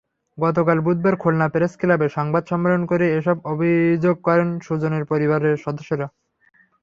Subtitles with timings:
[0.37, 6.07] গতকাল বুধবার খুলনা প্রেসক্লাবে সংবাদ সম্মেলন করে এসব অভিযোগ করেন সুজনের পরিবারের সদস্যরা।